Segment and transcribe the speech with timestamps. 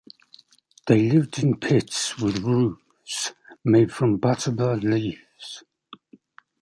[0.87, 5.63] They lived in pits with roofs made from butterbur leaves.